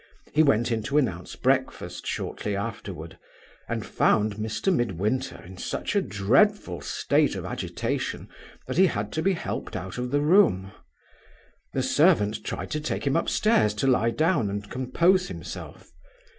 He 0.33 0.41
went 0.41 0.71
in 0.71 0.81
to 0.85 0.97
announce 0.97 1.35
breakfast 1.35 2.07
shortly 2.07 2.55
afterward, 2.55 3.19
and 3.69 3.85
found 3.85 4.37
Mr. 4.37 4.73
Midwinter 4.75 5.39
in 5.43 5.57
such 5.59 5.95
a 5.95 6.01
dreadful 6.01 6.81
state 6.81 7.35
of 7.35 7.45
agitation 7.45 8.27
that 8.65 8.77
he 8.77 8.87
had 8.87 9.11
to 9.11 9.21
be 9.21 9.33
helped 9.33 9.75
out 9.75 9.99
of 9.99 10.09
the 10.09 10.21
room. 10.21 10.71
The 11.73 11.83
servant 11.83 12.43
tried 12.43 12.71
to 12.71 12.81
take 12.81 13.05
him 13.05 13.15
upstairs 13.15 13.75
to 13.75 13.85
lie 13.85 14.09
down 14.09 14.49
and 14.49 14.67
compose 14.67 15.27
himself. 15.27 15.91